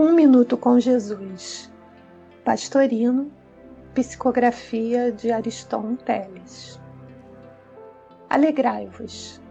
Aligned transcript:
Um 0.00 0.12
Minuto 0.12 0.56
com 0.56 0.78
Jesus. 0.78 1.68
Pastorino, 2.44 3.32
psicografia 3.94 5.10
de 5.10 5.32
Ariston 5.32 5.96
Teles. 5.96 6.80
Alegrai-vos. 8.30 9.42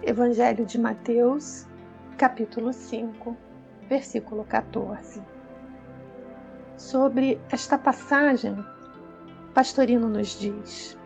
Evangelho 0.00 0.64
de 0.64 0.78
Mateus, 0.78 1.66
capítulo 2.16 2.72
5, 2.72 3.36
versículo 3.88 4.44
14. 4.44 5.20
Sobre 6.76 7.40
esta 7.50 7.76
passagem, 7.76 8.64
Pastorino 9.52 10.08
nos 10.08 10.38
diz: 10.38 10.96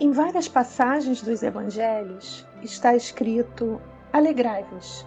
Em 0.00 0.12
várias 0.12 0.46
passagens 0.46 1.20
dos 1.20 1.42
evangelhos 1.42 2.46
está 2.62 2.94
escrito: 2.94 3.80
Alegrai-vos 4.12 5.04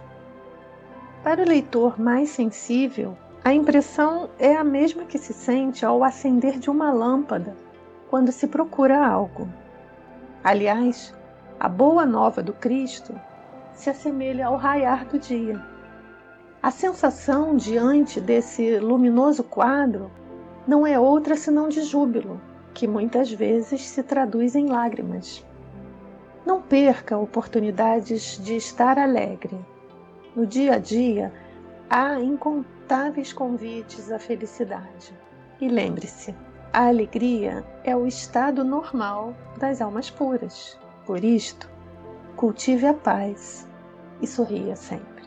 para 1.28 1.42
o 1.42 1.46
leitor 1.46 2.00
mais 2.00 2.30
sensível, 2.30 3.14
a 3.44 3.52
impressão 3.52 4.30
é 4.38 4.56
a 4.56 4.64
mesma 4.64 5.04
que 5.04 5.18
se 5.18 5.34
sente 5.34 5.84
ao 5.84 6.02
acender 6.02 6.58
de 6.58 6.70
uma 6.70 6.90
lâmpada 6.90 7.54
quando 8.08 8.32
se 8.32 8.46
procura 8.46 9.06
algo. 9.06 9.46
Aliás, 10.42 11.14
a 11.60 11.68
boa 11.68 12.06
nova 12.06 12.42
do 12.42 12.54
Cristo 12.54 13.12
se 13.74 13.90
assemelha 13.90 14.46
ao 14.46 14.56
raiar 14.56 15.04
do 15.04 15.18
dia. 15.18 15.62
A 16.62 16.70
sensação 16.70 17.54
diante 17.54 18.22
desse 18.22 18.78
luminoso 18.78 19.44
quadro 19.44 20.10
não 20.66 20.86
é 20.86 20.98
outra 20.98 21.36
senão 21.36 21.68
de 21.68 21.82
júbilo, 21.82 22.40
que 22.72 22.88
muitas 22.88 23.30
vezes 23.30 23.86
se 23.86 24.02
traduz 24.02 24.56
em 24.56 24.68
lágrimas. 24.68 25.44
Não 26.46 26.62
perca 26.62 27.18
oportunidades 27.18 28.42
de 28.42 28.56
estar 28.56 28.98
alegre 28.98 29.58
no 30.34 30.46
dia 30.46 30.74
a 30.74 30.78
dia, 30.78 31.32
há 31.90 32.20
incontáveis 32.20 33.32
convites 33.32 34.10
à 34.10 34.18
felicidade. 34.18 35.12
E 35.60 35.68
lembre-se, 35.68 36.34
a 36.72 36.86
alegria 36.86 37.64
é 37.82 37.96
o 37.96 38.06
estado 38.06 38.62
normal 38.62 39.34
das 39.58 39.80
almas 39.80 40.10
puras. 40.10 40.78
Por 41.06 41.24
isto, 41.24 41.68
cultive 42.36 42.86
a 42.86 42.94
paz 42.94 43.66
e 44.20 44.26
sorria 44.26 44.76
sempre. 44.76 45.17